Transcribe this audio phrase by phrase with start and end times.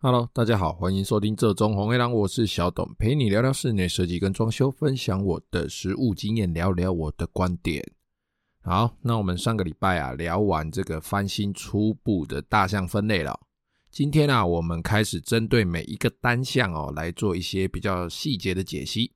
[0.00, 7.84] Hello，大家好，欢迎收听这中红黑狼，我是小董，陪你聊聊室内设计跟装修，分享我的实务经验，聊聊我的观点。
[8.62, 13.40] 好，那我们上个礼拜啊聊完这个翻新初步的大项分类了，
[13.90, 19.10] 今天啊我们开始针对每一个单项哦来做一些比较细节的解析。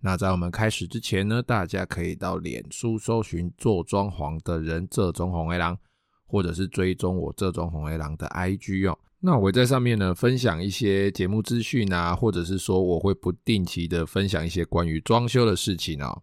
[0.00, 5.78] 那在我们开始之前呢，大家可以到脸书搜寻做装潢的人这种红黑狼，
[6.26, 8.98] 或者是追踪我这种红黑狼的 IG 哦。
[9.20, 16.22] 那我在上面呢分享一些节目资讯啊，或者是说我会不定期的分享一些关于装修的事情哦。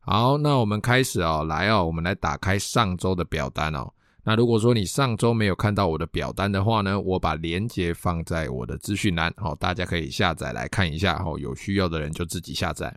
[0.00, 3.92] 好，那我们开始哦，来哦，我们来打开上周的表单哦。
[4.22, 12.94] 那如果说你上周没有看到我的表单的话呢，我把链接放在我的资讯栏，好，大家可以下载来看一下，哦，有需要的人就自己下载。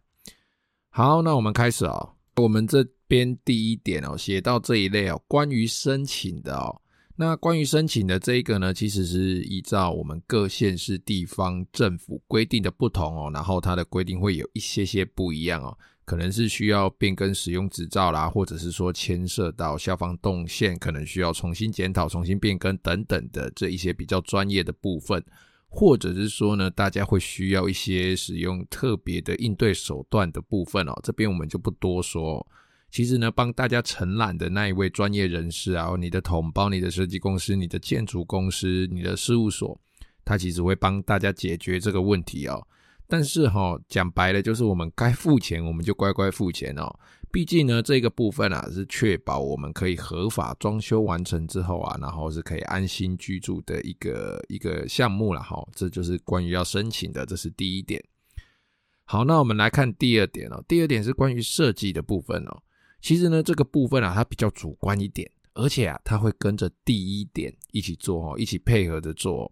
[0.90, 6.82] 好，那我们开始哦，我们这边第一点哦，写到这一类哦，关于申请的哦。
[7.20, 25.26] 那关于申请的这一个呢，其实是依照我们各县市地方政府规定的不同哦，然后它的规定会有一些些不一样哦，可能是需要变更使用执照啦，或者是说牵涉到消防动线，可能需要重新检讨、重新变更等等的这一些比较专业的部分，
[25.70, 32.46] 或者是说呢，大家会需要一些使用特别的应对手段的部分哦，这边我们就不多说。
[32.90, 39.80] 其实呢，帮大家承揽的那一位专业人士啊，你的统包、你的设计公司、你的建筑公司、你的事务所，
[40.24, 42.66] 他其实会帮大家解决这个问题哦。
[43.10, 46.94] 但是哈、哦，讲白了，就是我们该付钱，我们就乖乖付钱哦。
[47.32, 55.62] 毕竟呢，这个部分啊，是确保我们可以合法装修完成之后啊，然后是可以安心居住的一个一个项目了哈。
[55.76, 58.02] 这就是关于要申请的，这是第一点。
[59.04, 60.64] 好，那我们来看第二点哦。
[60.68, 62.64] 第二点是关于设计的部分哦。
[63.02, 69.52] 其实呢，这个部分啊，它比较主观一点，而且啊，它会跟着第一点一起做哦，一起配合着做。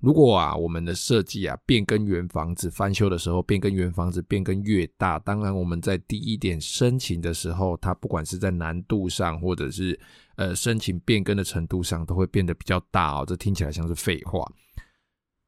[0.00, 9.98] 如果啊，我们的设计啊，变更原房子翻修的时候，变更原房子变更越大，当然我们在第一点申请的时候，它不管是在难度上，或者是
[10.36, 13.24] 呃申请变更的程度上，都会变得比较大哦。
[13.26, 14.46] 这听起来像是废话。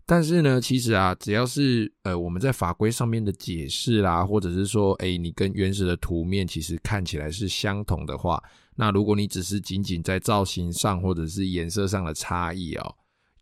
[0.09, 8.41] 但是呢，其实啊，只要是呃我们在法规上面的解释啦，或者是说，哎，你跟原始的图面其实看起来是相同的话，
[8.77, 12.95] 那如果你只是仅仅在造型上或者是颜色上的差异哦，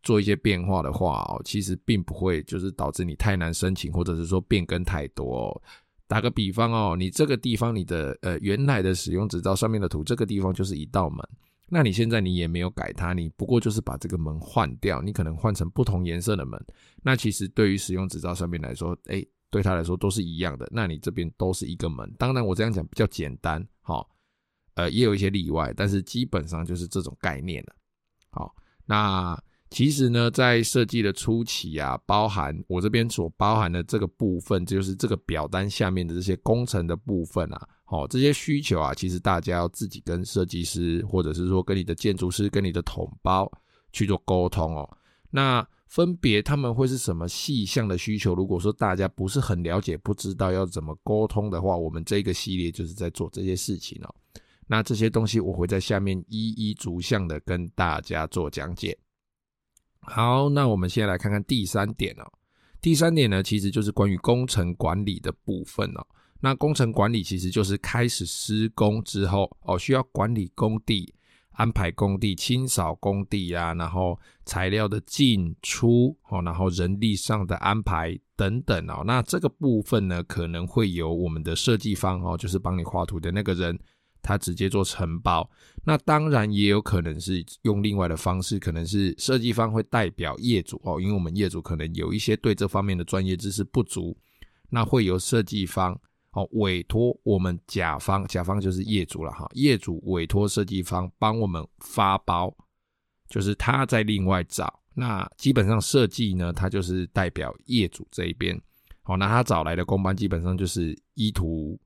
[0.02, 5.62] 做一些变化的话哦，其实并不会就是导致你太难申请，或者是说变更太多哦。
[6.06, 11.18] 打个比方哦，你这个地方你的呃原来的使用执照上面的图，这个地方就是一道门。
[11.66, 16.62] 那你现在你也没有改它，你不过就是把这个门换掉，你可能换成不同颜色的门。
[17.02, 20.68] 那其实对于使用执照上面来说，诶，对他来说都是一样的。
[20.70, 22.12] 那你这边都是一个门。
[22.18, 24.08] 当然我这样讲比较简单，好，
[24.74, 27.74] 呃，也有一些例外，但是基本上就是这种概念了。
[28.30, 28.54] 好，
[28.84, 29.40] 那
[29.74, 37.68] 其实呢，在设计的初期啊，包含我这边所包含的这个部分，就是这个表单下面的这些工程的部分啊。
[37.84, 43.50] 好，这些需求啊，其实大家要自己跟设计师，或者是说跟你的建筑师、跟你的统包
[43.92, 44.88] 去做沟通哦。
[45.28, 48.32] 那分别他们会是什么细项的需求？
[48.32, 54.14] 如果说大家不是很了解，不知道要怎么沟通的话，我们这个系列就是在做这些事情哦。
[54.68, 58.96] 那这些东西我会在下面一一逐项的跟大家做讲解。
[60.06, 62.32] 好，那我们现在来看看第三点哦。
[62.80, 66.06] 第三点呢，其实就是关于工程管理的部分哦。
[66.40, 71.14] 那工程管理其实就是开始施工之后哦，需要管理工地、
[71.52, 79.02] 安排工地、清扫工地啊，然后材料的进出哦，然后人力上的安排等等哦。
[79.06, 83.78] 那这个部分呢，可能会由我们的设计方哦，就是帮你画图的那个人，
[84.24, 85.48] 他直接做承包。
[85.84, 94.16] 那当然也有可能是用另外的方式，可能是设计方会代表业主哦，因为我们业主可能有一些对这方面的专业知识不足，
[94.70, 96.00] 那会由设计方。
[96.36, 99.48] 哦，委托我们甲方，甲方就是业主了哈。
[99.52, 102.52] 业主委托设计方帮我们发包，
[103.28, 104.80] 就是他在另外找。
[104.94, 108.60] 那基本上设计呢，他就是代表业主这一边。
[109.04, 111.78] 好，那他找来的工班基本上就是依图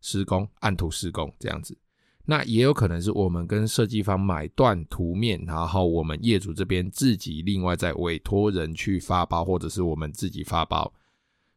[0.00, 1.76] 施工，按图施工这样子。
[2.24, 10.92] 那也有可能是我们跟设计方买断图面，然后我们业主这边自己另外再委托人去发包，或者是我们自己发包。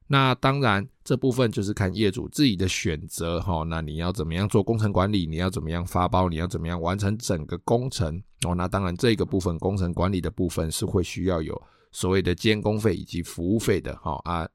[0.08, 3.64] 那当然，这部分就是看业主自己的选择哈。
[3.64, 5.26] 那你要怎么样做工程管理？
[5.26, 6.28] 你要怎么样发包？
[6.28, 8.22] 你要怎么样完成整个工程？
[8.46, 11.60] 哦，那当然，这个部分工程管理的部分是会需要有
[11.92, 14.48] 所谓的监工费以及服务费的哈啊。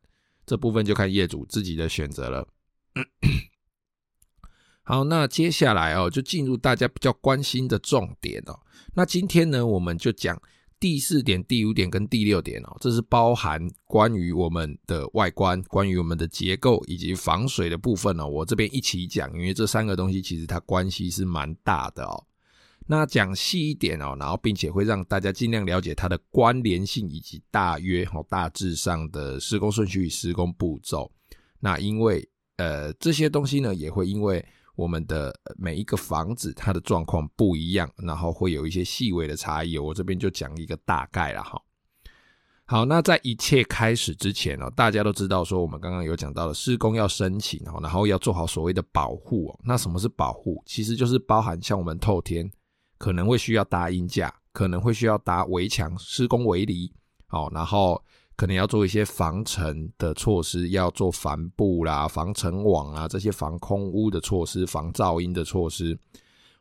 [0.46, 2.46] 这部分就看业主自己的选择了。
[4.88, 8.58] 好，那接下来哦，就进入大家比较关心的重点哦。
[8.94, 10.40] 那今天呢，我们就讲
[10.80, 18.26] 第四点、第五点跟第六点哦，这是包含关于我们的外观、关于我们的结构以及防水的部分哦。
[18.26, 22.24] 我这边一起讲，因为这三个东西其实它关系是蛮大的哦。
[22.86, 31.12] 那讲细一点哦，然后并且会让大家尽量了解它的关联性以及大约哦大致上的施工顺序施工步骤。
[31.60, 32.26] 那因为
[32.56, 34.42] 呃这些东西呢，也会因为。
[34.78, 39.76] 我们的每一个房子，它的状况不一样，然后会有一些细微的差异。
[39.76, 41.60] 我这边就讲一个大概了哈。
[42.64, 49.60] 好，那在一切开始之前呢，大家都知道说，我们刚刚有讲到的施工要申请哦，然后要做好所谓的保护哦。
[49.64, 50.62] 那什么是保护？
[50.64, 52.48] 其实就是包含像我们透天
[52.98, 56.92] 可能会需要搭阴架，可能会需要搭围墙、施工围篱，
[57.30, 58.00] 哦，然后。
[58.38, 65.98] 可能要做一些防尘的措施，要做帆布啦、防尘网啊，这些防空污的措施、防噪音的措施，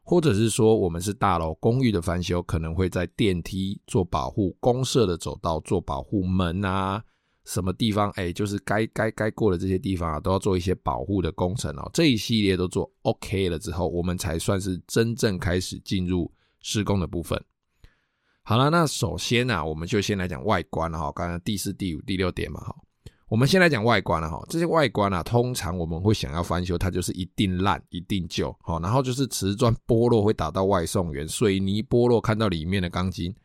[0.01, 6.99] 或者是说我们是大楼公寓的翻修，可能会在电梯做保护，公社的走道做保护门啊，
[7.45, 11.87] 什么地方哎、就是该该该过的这些地方啊，都要做一些保护的工程哦。
[11.93, 17.39] 这一系列都做 OK 了之后，我们才算是真正开始进入施工的部分。
[18.49, 21.11] 好了，那首先呢、啊，我们就先来讲外观了哈。
[21.13, 22.73] 刚刚第四、第五、第六点嘛哈，
[23.27, 24.41] 我们先来讲外观了哈。
[24.47, 33.35] 这些外观啊，通常我们会想要翻修，它就是一定烂、一定旧，好，然后就是瓷砖剥落会打到外送员，水泥剥落看到里面的钢筋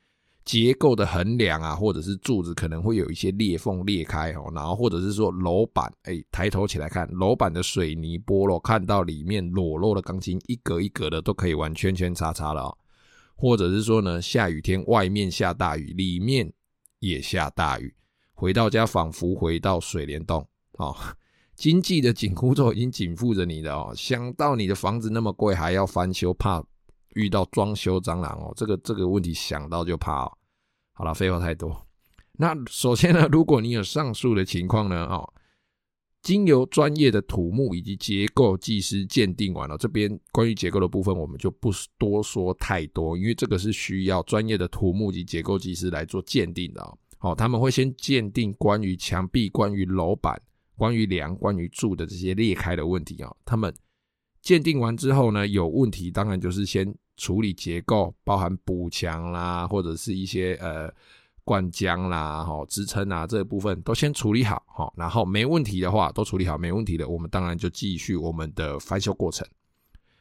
[0.45, 12.79] 结构的横梁啊，或者是柱子可能会有一些裂缝裂开哦，然后或者是说楼板，哎，抬头起来看楼板的水泥剥落，看到里面裸露的钢筋一格一格的都可以玩圈圈叉叉了哦。
[13.43, 16.53] 或者是说呢，下雨天外面下大雨，里面
[17.01, 17.93] 也下大雨，
[18.35, 20.95] 回到家仿佛回到水帘洞哦。
[21.57, 26.63] 经济的紧箍咒已经紧缚着你的哦，想到你的房子那么贵，还要翻修，怕
[27.15, 30.33] 遇到装修蟑螂哦，这个这个问题想到就怕哦。
[30.93, 31.85] 好了，废话太多。
[32.35, 35.29] 那首先呢，如果你有上述的情况呢，哦。
[36.23, 46.97] 经由专业的土木以及结构技师鉴定完了，这边关于结构的部分我们就不多说太多，因为这个是需要专业的土木及结构技师来做鉴定的哦。
[47.19, 50.41] 好，他们会先鉴定关于墙壁、关于楼板、
[50.77, 53.37] 关于梁、关于柱的这些裂开的问题哦。
[53.45, 53.75] 他们
[54.41, 60.89] 鉴定完之后呢，有问题当然就是先处理结构，包含补墙啦，或者是一些呃。
[61.45, 69.47] 灌浆啦，哈，支撑啊，这一部分都先处理好，哈，然后没问题的话，都处理好，没问题的，我们当然就继续我们的翻修过程。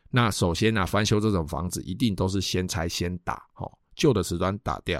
[0.10, 5.00] 那首先呢，翻修这种房子一定都是先拆先打，哈，旧的瓷砖打掉，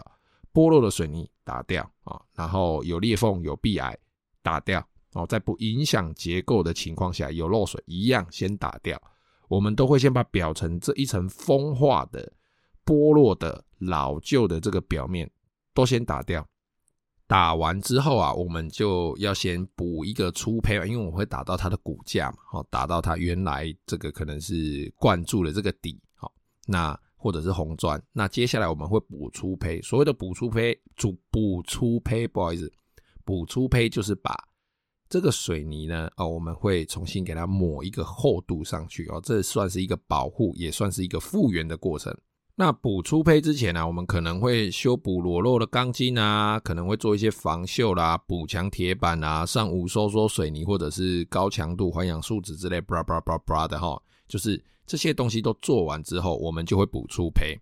[0.54, 3.98] 剥落的水泥打掉啊，然后有裂缝有壁癌
[4.42, 9.02] 打掉，哦，在不影响结构的情况下，有漏水一样先打掉。
[9.48, 12.32] 我们都会先把表层这一层风化的、
[12.86, 15.30] 剥落的、老旧的这个表面。
[15.74, 16.46] 都先打掉，
[17.28, 26.32] 打完之后啊，我们就要先补一个粗胚，因为我会打到它的骨架嘛，好，打到它原来这个可能是灌注的这个底，好，
[26.68, 32.72] 那或者是红砖，那接下来我们会补粗胚，所谓的补粗胚，补补粗胚，不好意思，
[33.24, 34.36] 补粗胚就是把
[35.08, 42.14] 这个水泥呢，哦，我们会重新给它抹一个厚度上去，哦，这算是一个保护，也算是一个复原的过程。
[42.62, 57.60] 那补粗胚之前呢、我们可能会修补裸露的钢筋啊，可能会做一些防锈啦、补墙铁板啊、上无收缩水泥或者是高强度环氧树脂之类，bra bra bra bra 的哈，就是这些东西都做完之后，我们就会补粗胚。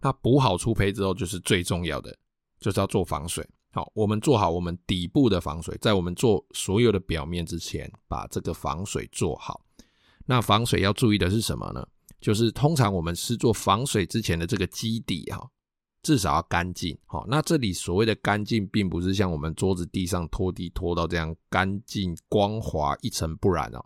[0.00, 2.16] 那补好粗胚之后，就是最重要的，
[2.58, 3.46] 就是要做防水。
[3.72, 9.60] 好，我们做好我们底部的防水，在我们做所有的表面之前，把这个防水做好。
[10.24, 11.86] 那防水要注意的是什么呢？
[12.20, 15.48] 就是通常我们是做防水之前的这个基底哈，
[16.02, 16.96] 至少要干净。
[17.06, 23.82] 好，那这里所谓的干净，并不是像我们桌子地上拖地拖到这样干净光滑一尘不染哦。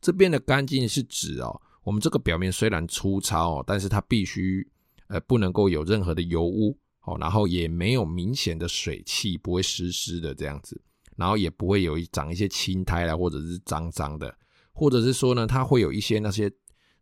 [0.00, 4.68] 这边的干净是指哦，我们这个表面虽然粗糙哦，但是它必须
[5.06, 10.80] 呃不能够有任何的油污哦，然后也没有明显的水汽，不会湿湿的这样子，
[11.16, 14.36] 然后也不会有长一些青苔啦，或者是脏脏的，
[14.72, 16.52] 或者是说呢，它会有一些那些。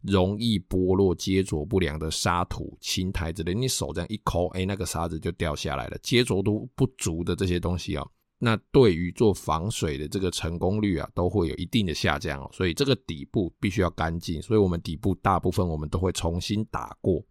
[0.02, 5.98] 容易剥落、接着不良的沙土、青苔之类，你手这样一抠，哎，那个沙子就掉下来了。
[6.02, 8.06] 接着度不足的这些东西啊，
[8.38, 12.50] 那对于做防水的这个成功率啊，都会有一定的下降哦。
[12.52, 17.24] 所以这个底部必须要干净，所以我们底部大部分我们都会重新打过，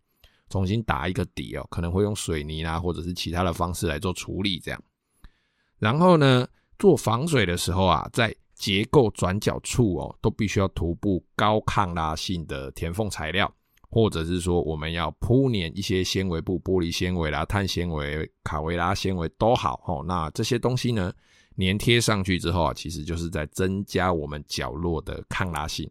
[0.50, 4.84] 重新打一个底哦，可能会用水泥啦，或者是其他的方式来做处理这样。
[5.78, 6.48] 然后呢，
[6.80, 13.54] 做防水的时候啊，在结构转角处哦，都必须要涂布高抗拉性的填缝材料
[13.90, 20.04] 或者是说我们要铺粘一些纤维布、玻璃纤维啦、碳纤维、卡维拉纤维都好哦。
[20.06, 21.14] 那这些东西呢，
[21.58, 25.90] 粘贴上去之后啊，其实就是在增加我们角落的抗拉性，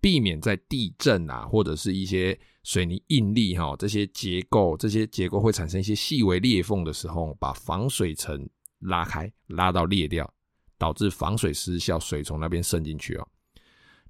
[0.00, 8.48] 避免在地震啊或者是一些水泥应力哈这些结构、这些结构会产生一些细微裂缝的时候，把防水层
[8.80, 10.32] 拉开，拉到裂掉，
[10.78, 13.28] 导致防水失效，水从那边渗进去哦。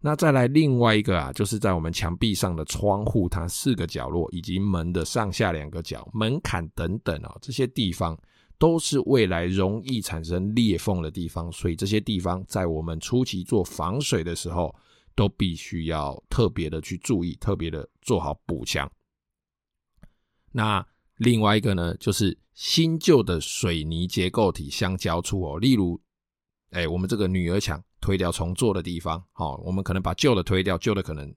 [0.01, 8.19] 那再来另外一个啊，就是在我们墙壁上的窗户，它四个角落以及门的上下两个角、门槛等等啊，这些地方
[8.59, 14.75] 都是未来容易产生裂缝的地方，所以这些地方在我们初期做防水的时候，
[15.15, 18.91] 都必须要特别的去注意，特别的做好补强。
[20.53, 25.99] 那另外一个呢，就是新旧的水泥结构体相交处哦，例如，
[26.75, 27.83] 哎，我们这个女儿墙。
[28.05, 31.35] 推掉重做的地方，好，我们可能把旧的推掉，旧的可能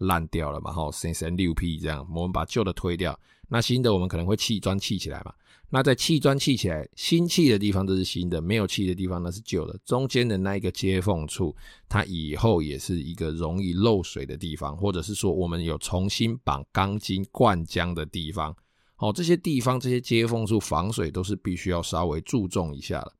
[0.00, 3.18] 烂掉了嘛，好，三三六 P 这样，我们把旧的推掉，
[3.48, 5.32] 那新的我们可能会砌砖砌起来嘛，
[5.70, 11.56] 那在砌砖砌起来，新砌的地方都是新的，没有砌的地方那是旧的，中间的那一个接缝处，
[11.88, 18.54] 它以后也是一个容易漏水的地方，或者是说我们有重新绑钢筋灌浆的地方，
[18.94, 23.14] 好，这些地方这些接缝处防水都是必须要稍微注重一下的。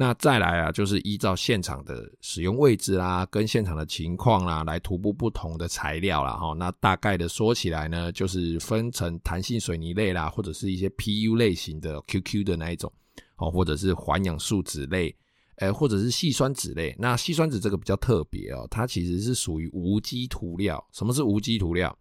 [0.00, 6.32] 那再来啊，就是依照现场的使用位置啦，跟现场的情况啦，来涂布不同的材料啦。
[6.38, 6.54] 哈。
[6.54, 12.90] 那大概的说起来呢，就是分成弹性水泥类啦，或者是一些 PU 类型的 QQ 的那一种，
[13.36, 15.14] 哦，或者是环氧树脂类，
[15.56, 16.96] 呃，或者是细酸酯类。
[16.98, 20.82] 那细酸酯这个比较特别哦，它其实是属于无机涂料。
[20.92, 21.94] 什么是无机涂料？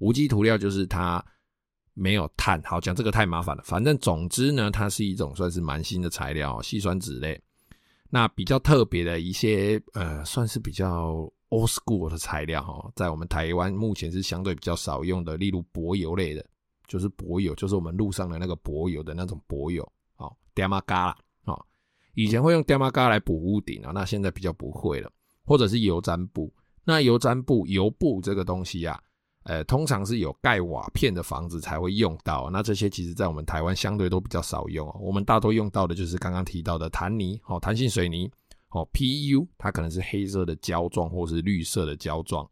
[0.00, 1.24] 无机涂料就是它
[1.94, 2.60] 没有碳。
[2.64, 3.62] 好，讲这个太麻烦了。
[3.64, 7.40] 反正总之呢，它是一种算是蛮新的材料，细酸酯类。
[8.08, 16.44] 那比较特别的一些，呃，算是比较 old school 的材料哈，在我们台湾目前是相对比较少用的，例如柏油类的，
[16.86, 19.82] 就是柏油，就是我们路上的那个柏油的那种柏油，
[20.16, 21.66] 哦，点玛嘎啦，哦，
[22.14, 25.10] 以前会用点玛嘎来补屋顶啊，那现在比较不会了，
[25.44, 26.52] 或者是油毡布，
[26.84, 29.02] 那油毡布、油布这个东西啊。
[29.48, 34.96] 呃，通常是有盖瓦片的房子才会用到，那这些其实在我们台湾相对都比较少用哦。
[35.00, 38.28] 我们大多用到的就是刚刚提到的弹泥，哦，弹性水泥，
[38.70, 42.44] 哦，PU，它可能是黑色的胶状或者是绿色的胶状，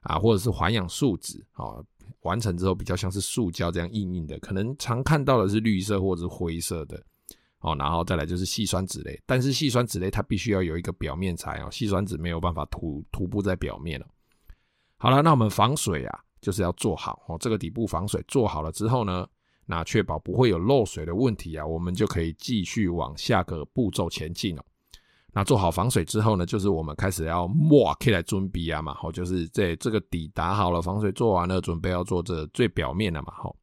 [0.00, 1.82] 啊，或者是环氧树脂，哦，
[2.20, 7.02] 完成之后比较像是塑胶这样硬硬的，可能常看到的是绿色或者是灰色的，
[7.60, 14.06] 哦，然后再来就是细酸酯类，但是细酸酯类它必须要有一个表面材哦，细酸酯没有办法涂涂布在表面了。
[14.98, 17.36] 好了，那我们防水啊，就是要做好哦。
[17.38, 19.26] 这个底部防水做好了之后呢，
[19.64, 24.64] 那确保不会有漏水的问题啊，我们就可以继续往下个步骤前进了。
[25.32, 33.54] 那做好防水之后呢，就是我们开始要抹起来准备啊嘛，好，就是这这个底打好了，防水做完了，准备要做这最表面了嘛，好。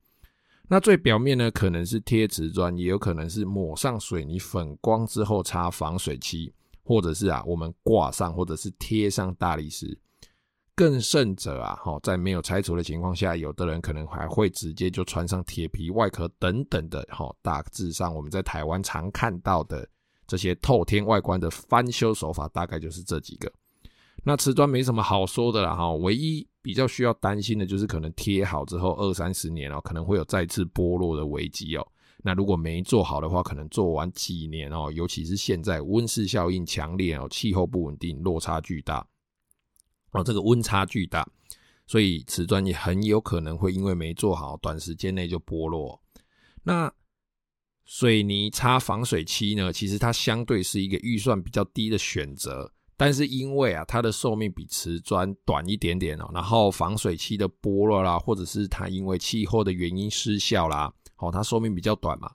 [0.67, 9.99] 那最表面呢，可能是贴瓷砖，也有可能是抹上水泥粉光之后擦防水漆，或者是啊，我们挂上或者是贴上大理石。
[10.75, 19.87] 更甚者啊，哈在没有拆除的情况下，有的人可能还会直接就穿上铁皮外壳等等的，哈大致上我们在台湾常看到的
[20.27, 23.51] 这些透天外观的翻修手法，大概就是这几个。
[24.23, 31.87] 那瓷砖没什么好说的了，哈，唯一比较需要担心的就是可能贴好之后二三十年哦，可能会有再次剥落的危机哦。
[32.23, 39.05] 那如果没做好的话，可能做完几年哦，尤其是现在温室效应强烈哦，气候不稳定，落差巨大。
[40.15, 41.27] 哦，这个温差巨大，
[41.85, 46.01] 所以瓷砖也很有可能会因为没做好，短时间内就剥落。
[46.63, 46.91] 那
[47.83, 49.73] 水泥擦防水漆呢？
[49.73, 62.31] 其实它相对是一个预算比较低的选择，但是因为啊，它的寿命比瓷砖短一点点哦，然后防水漆的剥落啦，或者是它因为气候的原因失效啦，哦，它寿命比较短嘛。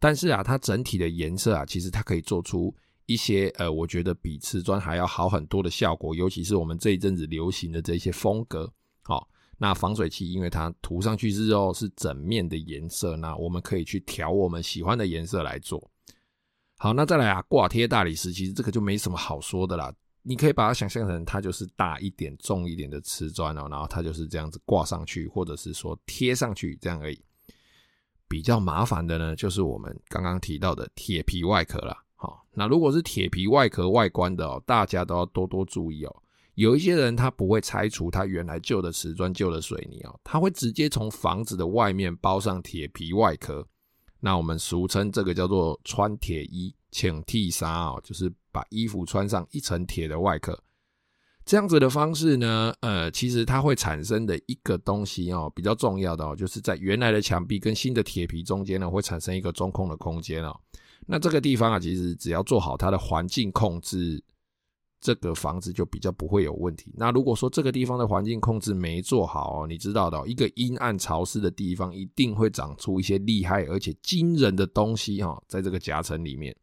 [0.00, 2.74] 但是啊，它整体的颜色啊，其实它可以做出。
[3.08, 8.70] 一些呃，我觉得比瓷砖还要好很多的效果，尤其是我们这一阵子流行的这些风格。
[9.00, 15.90] 好，那防水漆因为它涂上去之后是整面的颜色，那我们可以去调我们喜欢的颜色来做。
[16.76, 19.90] 好，那再来啊，挂贴大理石，其实这个就没什么好说的啦。
[20.22, 27.18] 你可以把它想象成它就是大一点、重一点的瓷砖哦，然后它就是这样子挂上去，或者是说贴上去这样而已。
[28.28, 32.04] 比较麻烦的呢，就是我们刚刚提到的铁皮外壳啦。
[32.20, 36.22] 好，那如果是铁皮外壳外观的哦，大家都要多多注意哦。
[36.54, 43.64] 有一些人他不会拆除他原来旧的瓷砖、旧的水泥哦，他会直接从房子的外面包上铁皮外壳。
[44.18, 50.60] 那我们俗称这个叫做穿铁衣、请替纱哦，就是把衣服穿上一层铁的外壳。
[51.44, 60.60] 这样子的方式呢，呃，其实它会产生的一个东西哦，比较重要的哦，就是在原来的墙壁跟新的铁皮中间呢，会产生一个中空的空间哦。
[61.10, 64.22] 那这个地方啊，其实只要做好它的环境控制，
[65.00, 66.92] 这个房子就比较不会有问题。
[66.98, 76.54] 那如果说这个地方的环境控制没做好哦，你知道的，一个阴暗潮湿的地方，一定会长出一些厉害而且惊人的东西哈，在这个夹层里面。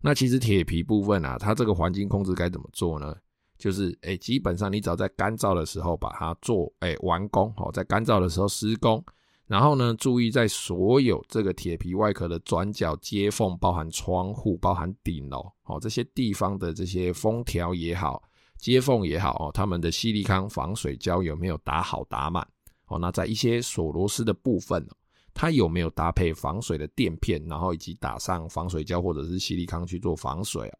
[0.00, 3.14] 那其实铁皮部分啊，它这个环境控制该怎么做呢？
[3.58, 9.04] 就是诶，基本上你只要在干燥的时候把它做诶完工哦，在干燥的时候施工。
[9.52, 18.22] 然后呢，注意在所有这个铁皮外壳的转角接缝，包含窗户、包含顶楼，哦，这些地方的这些封条也好、
[18.56, 22.48] 接缝也好，哦，他们的矽利康防水胶有没有打好打满？
[22.86, 24.88] 哦，那在一些锁螺丝的部分，
[25.34, 30.72] 它有没有搭配防水的垫片，然后以及打上防水胶或者是矽利康去做防水？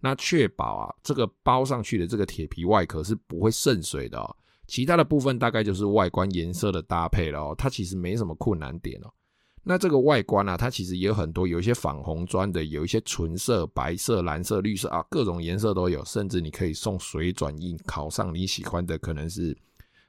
[0.00, 4.34] 那确保啊，这个包上去的这个铁皮外壳是不会渗水的哦。
[4.68, 9.10] 其他的部分大概就是外观颜色的搭配了哦，它其实没什么困难点哦。
[9.64, 16.02] 那这个外观啊，它其实也有很多，有一些仿红砖的，有一些纯色、白色、蓝色、绿色啊，各种颜色都有。
[16.04, 19.54] 甚至你可以送水转印，考上你喜欢的，可能是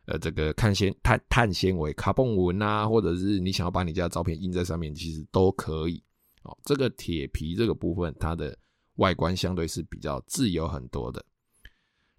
[0.05, 6.01] 呃这个碳纤碳碳纤维、卡蹦纹啊，或者是你想要把你家的照片印在上面，其实都可以
[6.43, 6.57] 哦。
[6.63, 8.57] 这个铁皮这个部分，它的
[8.95, 11.23] 外观相对是比较自由很多的。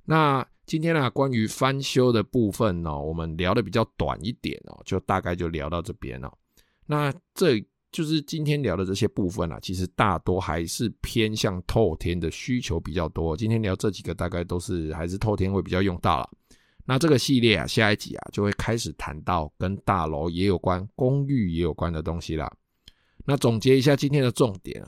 [0.05, 6.33] 那今天呢、啊，关于翻修的部分呢、哦，我们聊的比较短一点哦，就大概就聊到这边哦。
[6.87, 7.61] 那这
[7.91, 13.37] 就是今天聊的这些部分啊，其实大多还是偏向透天的需求比较多。
[13.37, 16.31] 今天聊这几个，大概都是还是透天会比较用到了。
[16.85, 22.49] 那这个系列啊，下一集啊，就会开始谈到跟大楼也有关、公寓也有关的东西啦。
[23.25, 24.87] 那总结一下今天的重点，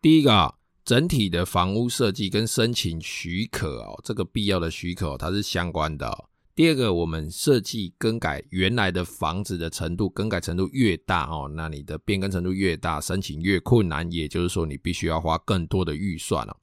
[0.00, 0.52] 第一个。
[0.84, 6.24] 整体的房屋设计跟申请许可哦，这个必要的许可它是相关的。
[6.54, 16.56] 第二个，我们设计更改原来的房子的程度，更改程度越大哦，那你的变更程度越大，申请越困难，也就是说你必须要花更多的预算哦。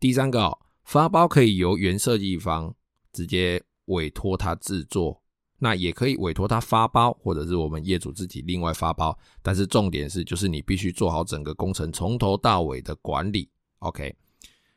[0.00, 2.74] 第三个哦，发包可以由原设计方
[3.12, 5.22] 直接委托他制作，
[5.62, 13.46] 那也可以委托他发包，或者是我们业主自己另外发包，但是重点是，就是你必须做好整个工程从头到尾的管理。
[13.80, 14.12] OK，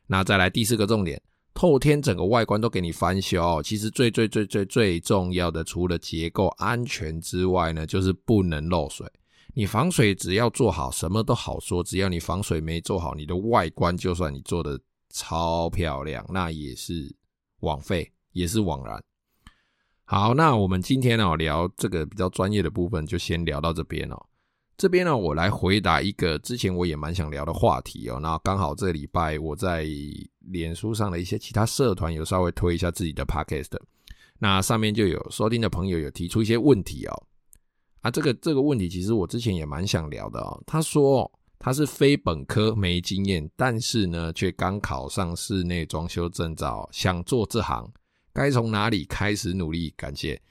[0.05, 1.21] 那再来第四个重点，
[1.53, 3.63] 透天整个外观都给你翻修。
[3.63, 9.09] 其实最最最最最重要的，除了结构安全之外呢，就是不能漏水。
[9.55, 11.83] 你防水只要做好，什么都好说。
[11.83, 14.79] 只要你防水没做好，你的外观就算你做的
[15.11, 17.15] 超漂亮，那也是
[17.59, 19.01] 枉费，也是枉然。
[20.05, 24.25] 好，那我们今天呢聊这个比较专业的部分，就先聊到这边哦。
[24.75, 28.19] 这边呢，我来回答一个之前我也蛮想聊的话题哦。
[28.19, 29.85] 那刚好这礼拜我在
[30.39, 33.79] 脸书上的一些其他社团有稍微推一下自己的 podcast，
[34.39, 37.23] 那上面就有收听的朋友有提出一些问题哦。
[38.01, 40.61] 啊，这个这个问题其实我之前也蛮想聊的哦。
[40.65, 47.89] 他说他是非本科没经验，但是呢却刚考上室内装修证照，想做这行，
[48.33, 49.93] 该从哪里开始努力？
[49.95, 50.41] 感谢。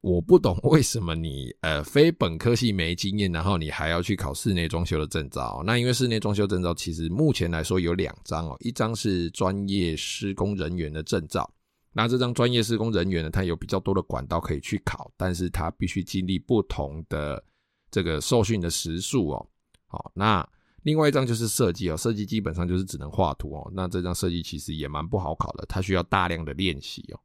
[0.00, 5.60] 我不懂为什么你呃非本科系没经验，然后你还要去考室内装修的证照？
[5.66, 11.52] 那因为室内装修证照其实目前来说有两张哦，一张是专业施工人员的证照，
[11.92, 17.44] 那这张专业施工人员呢，它有比较多的管道可以去考，但是它必须经历不同的
[17.90, 19.48] 这个受训的时数哦。
[19.88, 20.48] 好，那
[20.88, 27.20] 另外一张就是设计哦，设计基本上就是只能画图哦，那这张设计其实也蛮不好考的，它需要大量的练习哦。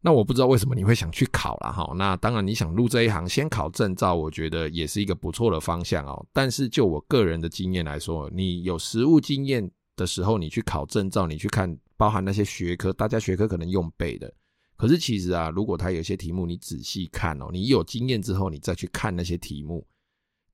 [0.00, 6.26] 那我不知道为什么你会想去考啦哈，那当然你想入这一行，先考证照，我觉得也是一个不错的方向哦。
[6.32, 14.32] 但是就我个人的经验来说，你有实务经验的时候，你去考证照，你去看包含那些学科，大家学科可能用背的，
[14.76, 19.86] 可是其实啊，如果他有些题目你仔细看哦，你有经验之后，你再去看那些题目，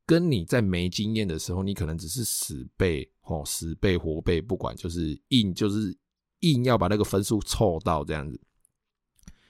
[0.09, 5.95] 跟你在没经验的时候，你可能只是死背哦，死背活背，不管就是硬就是
[6.41, 8.41] 硬要把那个分数凑到这样子。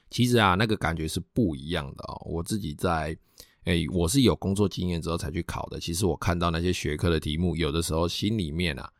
[0.09, 2.21] 其实啊，那个感觉是不一样的哦。
[2.25, 3.17] 我自己在，
[3.63, 5.79] 诶，我是有工作经验之后才去考的。
[5.79, 8.91] 其实我看到那些学科的题目，有的时候心里面啊，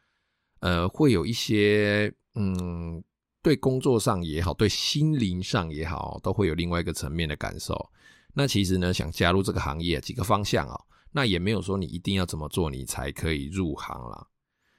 [0.61, 3.03] 呃，会有一些，嗯，
[3.41, 7.91] 对工作上也好，对心灵上也好，都会有另外一个层面的感受。
[8.33, 10.79] 那其实呢，想加入这个行业，几个方向哦，
[11.11, 14.27] 那也没有说你一定要怎么做，你才可以入行啦。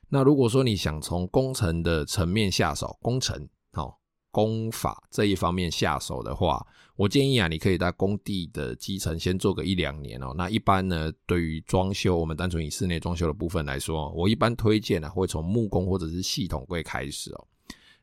[0.09, 3.99] 那如果说你想从工程的层面下手，工程，好。
[4.33, 6.65] 工法这一方面下手的话，
[6.95, 10.33] 我建议啊，你可以在工地的基层先做个一两年哦。
[10.37, 17.49] 那一般呢，对于装修，我们单纯以室内装修的部分来说，我一般推荐啊，会从木工或者是系统柜开始哦。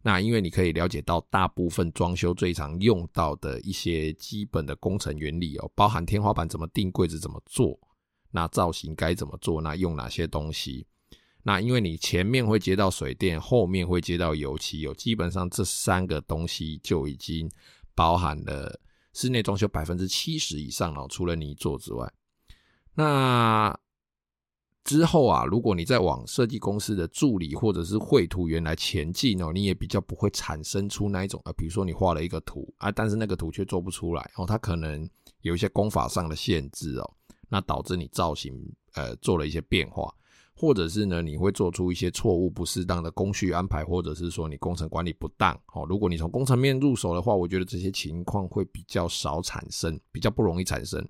[0.02, 7.80] 那因为你可以了解到大部分装修最常用到的一些基本的工程原理哦，包含天花板怎么定，柜子怎么做，
[8.38, 10.86] 那造型该怎么做，那用哪些东西。
[11.42, 17.50] 那因为你前面会接到水电，后面会接到油漆，有基本上这三个东西就已经
[17.96, 18.80] 包含了
[19.12, 22.14] 室内装修百分之七十以上了，除了泥做之外。
[22.94, 23.76] 那
[24.84, 35.10] 之后啊，如果你再往设计公司的助理或者是绘图员来前进哦，你也比较不会产生出那一种啊，比如说你画了一个图啊，但是那个图却做不出来哦，它可能
[35.42, 37.14] 有一些工法上的限制哦，
[37.50, 38.54] 那导致你造型
[38.94, 40.14] 呃做了一些变化。
[40.60, 45.54] 或者是呢，你会做出一些错误、不适当的工序安排，或者是说你工程管理不当。
[45.72, 51.08] 哦，如果你从工程面入手的话，我觉得这些情况会比较少产生，比较不容易产生。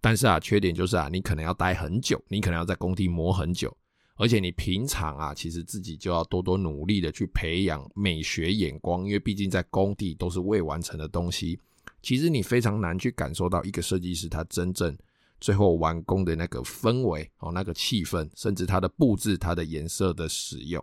[0.00, 3.76] 但是啊，缺点就是啊，你可能要待很久，你可能要在工地磨很久，
[4.16, 11.60] 而且你平常啊，其实自己就要多多努力的去培养美学眼光，因为毕竟在工地都是未完成的东西，
[12.00, 14.96] 其实你非常难去感受到一个设计师他真正。
[15.42, 20.82] 最后完工的那个氛围哦，那个气氛，甚至它的布置、它的颜色的使用，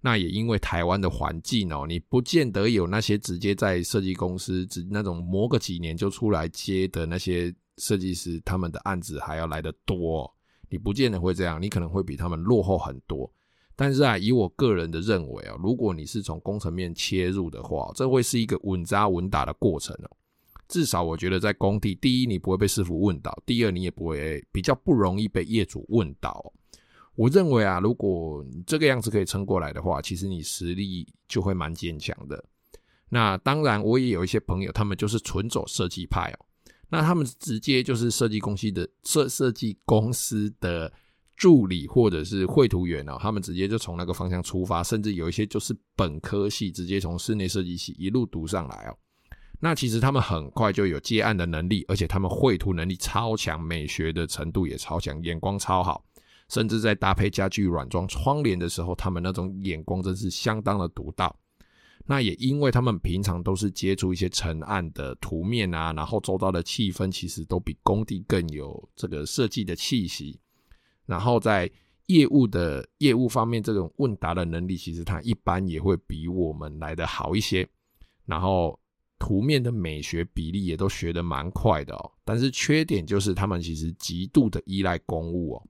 [0.00, 10.32] 那也因为台湾的环境哦，你不见得有那些直接在设计公司只那种磨个几年就出来接的那些设计师，他们的案子还要来得多，
[10.68, 13.28] 你不见得会这样，你可能会比他们落后很多。
[13.74, 20.16] 但是啊，以我个人的认为啊，如果你是从工程面切入的话，这会是一个稳扎稳打的过程哦。
[20.70, 26.52] 至少我觉得在工地，第一你不会被师傅问倒，第二你也不会比较不容易被业主问倒。
[27.16, 32.42] 我认为啊，如果你这个样子可以撑过来的话，其实你实力就会蛮坚强的。
[33.08, 36.38] 那当然，我也有一些朋友，他们就是纯走设计派哦，
[36.88, 40.90] 那他们直接就是设计公司的设设计公司的
[41.36, 48.96] 助理或者是绘图员哦，他们直接就从那个方向出发，甚至有一些就是本科系直接从室内设计系一路读上来哦。
[49.62, 56.02] 那其实他们很快就有接案的能力，而且他们绘图能力超强，美学的程度也超强，眼光超好，
[56.48, 61.36] 甚至在搭配家具软装窗帘的时候，他们那种眼光真是相当的独到。
[62.06, 70.40] 那也因为他们平常都是接触一些成案的图面啊，然后周遭的气氛其实都比工地更有这个设计的气息，
[71.04, 71.70] 然后在
[72.06, 77.68] 业务的业务方面，这种问答的能力其实他一般也会比我们来的好一些，
[78.24, 78.80] 然后。
[79.20, 85.62] 图面的美学比例也都学得蛮快的哦，但是缺点就是他们其实极度的依赖公务哦，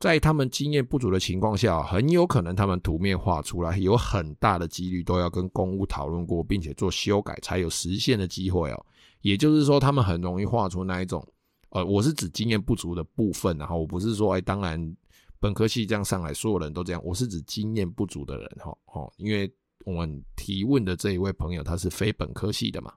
[0.00, 8.86] 在他们经验不足的情况下，很有可能他们图面画出来有很大的几率都要跟公务讨论过，并且做修改才有实现的机会哦。
[9.22, 11.24] 也就是说，他们很容易画出那一种，
[11.70, 14.96] 呃，我是指经验不足的部分，然后我不是说，哎，当然
[15.38, 19.48] 本科系这样上来，所有人都这样，我是指经验不足的人，哈，哦，因为。
[19.84, 22.92] 我们提问的这一位朋友，他是非本科系的嘛？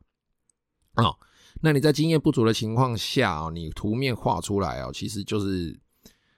[0.96, 1.17] 哦，
[1.62, 5.80] 那你在经验不足的情况下哦，你图面画出来哦，其实就是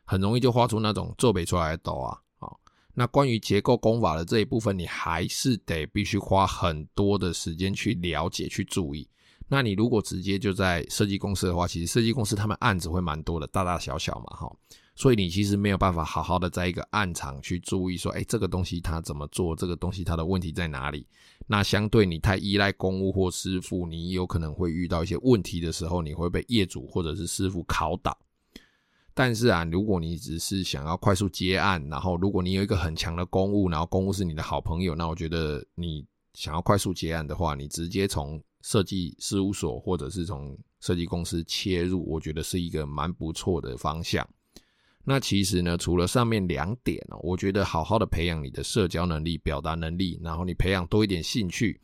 [0.06, 2.20] 很容易就画出那种做不出来的图啊。
[2.40, 2.60] 哦，
[2.94, 9.10] 那关于结构工法的这一部分，你还是得必须花很多的时间去了解、去注意。
[9.48, 14.56] 那你如果直接就在设计公司的话，其实设计公司他们案子会蛮多的，大大小小嘛，哈。
[14.96, 19.56] 所以你其实没有办法好好的在一个案场去注意说，哎，这个东西它怎么做？
[19.56, 21.08] 这个东西它的问题在哪里？
[21.48, 28.16] 那相对你太依赖公务或师傅，你有可能会遇到一些问题的时候，你会被业主或者是师傅拷打。
[29.16, 44.28] 但是啊，如果你只是想要快速接案，然后如果你有一个很强的公务，然后公务是你的好朋友，那我觉得你想要快速接案的话，你直接从设计事务所或者是从设计公司切入，我觉得是一个蛮不错的方向。
[45.06, 51.80] 那其实呢，除了上面两点哦，我觉得好好的培养你的社交能力、表达能力，然后你培养多一点兴趣，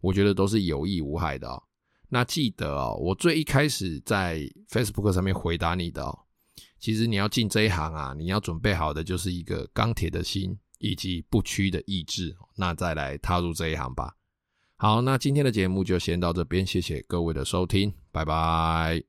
[0.00, 1.62] 我觉得都是有益无害的哦。
[2.10, 6.18] 那记得哦，我最一开始在 Facebook 上面回答你的哦，
[6.78, 14.14] 其实你要进这一行啊，你要准备好的就是一个钢铁的心以及不屈的意志，那再来踏入这一行吧。
[14.76, 19.02] 好，那今天的节目就先到这边，谢谢各位的收听，拜拜。